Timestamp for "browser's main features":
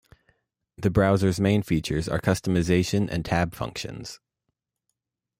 0.89-2.09